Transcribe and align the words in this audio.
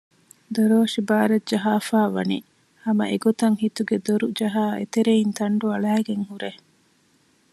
ދޮރޯށި 0.53 1.01
ބާރަށް 1.09 1.47
ޖަހާފައި 1.51 2.11
ވަނީ 2.15 2.37
ހަމަ 2.83 3.03
އެގޮތަށް 3.11 3.57
ހިތުގެ 3.61 3.97
ދޮރުޖަހައި 4.05 4.75
އެތެރެއިން 4.79 5.33
ތަންޑު 5.37 5.65
އަޅައިގެން 5.73 6.23
ހުރޭ 6.29 6.51